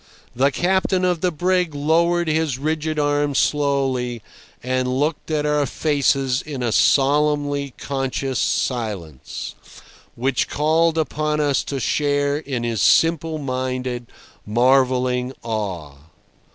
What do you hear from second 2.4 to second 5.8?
rigid arm slowly, and looked at our